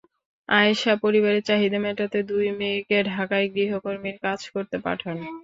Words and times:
আয়েশা 0.49 0.93
পরিবারের 1.03 1.43
চাহিদা 1.45 1.79
মেটাতে 1.81 2.19
দুই 2.29 2.47
মেয়েকে 2.59 2.97
ঢাকায় 3.09 3.47
গৃহকর্মীর 3.55 4.17
কাজ 4.25 4.39
করতে 4.53 4.77
পাঠান। 4.85 5.15